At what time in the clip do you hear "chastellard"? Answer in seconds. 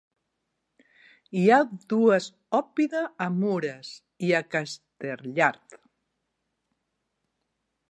4.55-5.79